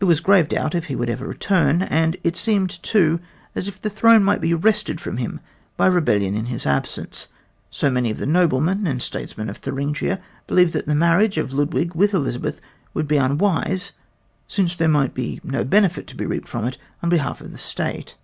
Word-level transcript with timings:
There 0.00 0.06
was 0.08 0.20
grave 0.20 0.48
doubt 0.48 0.74
if 0.74 0.84
he 0.88 0.94
would 0.96 1.08
ever 1.08 1.26
return, 1.26 1.80
and 1.80 2.18
it 2.22 2.36
seemed 2.36 2.82
too 2.82 3.20
as 3.54 3.66
if 3.66 3.82
his 3.82 3.90
throne 3.94 4.22
might 4.22 4.42
be 4.42 4.52
wrested 4.52 5.00
from 5.00 5.16
him 5.16 5.40
by 5.78 5.86
rebellion 5.86 6.34
in 6.34 6.44
his 6.52 6.66
absence; 6.66 7.28
so 7.70 7.88
many 7.90 8.10
of 8.10 8.18
the 8.18 8.26
noblemen 8.26 8.86
and 8.86 9.00
statesmen 9.00 9.48
of 9.48 9.56
Thuringia 9.56 10.20
believed 10.46 10.74
that 10.74 10.84
the 10.84 10.94
marriage 10.94 11.38
of 11.38 11.54
Ludwig 11.54 11.94
with 11.94 12.12
Elizabeth 12.12 12.60
would 12.92 13.08
be 13.08 13.16
unwise, 13.16 13.92
since 14.46 14.76
there 14.76 14.88
might 14.88 15.14
be 15.14 15.40
no 15.42 15.64
benefit 15.64 16.06
to 16.08 16.16
be 16.16 16.26
reaped 16.26 16.48
from 16.48 16.66
it 16.66 16.76
on 17.02 17.08
behalf 17.08 17.40
of 17.40 17.50
the 17.50 17.56
State. 17.56 18.14